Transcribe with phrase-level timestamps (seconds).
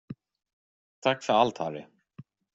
[0.99, 1.85] Tack för allt, Harry.